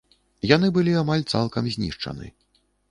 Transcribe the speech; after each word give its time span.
Яны 0.51 0.67
былі 0.77 0.95
амаль 1.03 1.27
цалкам 1.35 1.71
знішчаны. 1.77 2.37